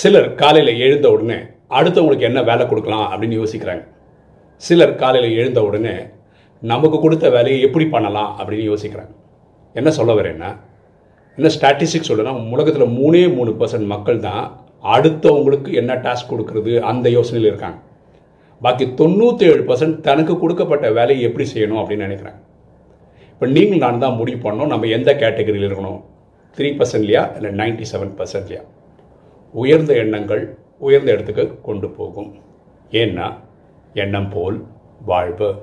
[0.00, 1.36] சிலர் காலையில் எழுந்த உடனே
[1.76, 3.82] அடுத்தவங்களுக்கு என்ன வேலை கொடுக்கலாம் அப்படின்னு யோசிக்கிறாங்க.
[4.66, 5.94] சிலர் காலையில் எழுந்த உடனே
[6.62, 9.12] நமக்கு கொடுத்த வேலையை எப்படி பண்ணலாம் அப்படின்னு யோசிக்கிறாங்க.
[9.74, 10.50] என்ன சொல்ல வரேன்னா
[11.38, 14.42] என்ன ஸ்டாட்டிஸ்டிக்ஸ் சொல்லுன்னா உலகத்தில் மூணே மூணு பர்சன்ட் மக்கள் தான்
[14.94, 17.78] அடுத்தவங்களுக்கு என்ன டாஸ்க் கொடுக்கறது அந்த யோசனையில் இருக்காங்க.
[18.64, 22.40] பாக்கி தொண்ணூற்றி ஏழு பர்சன்ட் தனக்கு கொடுக்கப்பட்ட வேலையை எப்படி செய்யணும் அப்படின்னு நினைக்கிறாங்க.
[23.32, 26.00] இப்போ நீங்கள் நான் தான் முடிவு பண்ணோம் நம்ம எந்த கேட்டகரியில் இருக்கணும்?
[26.58, 28.62] த்ரீ பர்சன்ட்லையா இல்லை நைன்டி செவன் பர்சன்ட்லையா
[29.52, 32.34] உயர்ந்த எண்ணங்கள் உயர்ந்த இடத்துக்கு கொண்டு போகும்.
[32.90, 33.34] ஏன்னா
[33.94, 34.66] எண்ணம் போல்
[35.04, 35.62] வாழ்வு.